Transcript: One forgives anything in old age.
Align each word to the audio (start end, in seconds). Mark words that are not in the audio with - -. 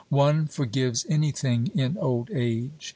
One 0.09 0.47
forgives 0.47 1.05
anything 1.09 1.69
in 1.75 1.95
old 1.99 2.31
age. 2.33 2.89